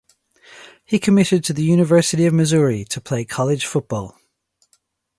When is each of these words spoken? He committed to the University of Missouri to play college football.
He 0.83 0.97
committed 0.97 1.43
to 1.43 1.53
the 1.53 1.61
University 1.61 2.25
of 2.25 2.33
Missouri 2.33 2.83
to 2.85 2.99
play 2.99 3.23
college 3.23 3.67
football. 3.67 4.17